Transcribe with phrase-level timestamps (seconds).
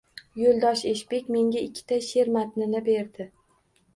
[0.43, 3.21] Yo’ldosh Eshbek menga ikkita she’r matnini berib